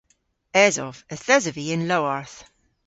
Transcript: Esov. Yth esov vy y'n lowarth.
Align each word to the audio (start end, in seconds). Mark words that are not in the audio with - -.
Esov. 0.65 0.95
Yth 1.13 1.31
esov 1.35 1.55
vy 1.57 1.65
y'n 1.73 1.87
lowarth. 1.89 2.37